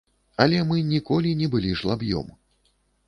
Але 0.45 0.61
мы 0.69 0.79
ніколі 0.93 1.33
не 1.41 1.49
былі 1.57 1.75
жлаб'ём. 1.83 2.27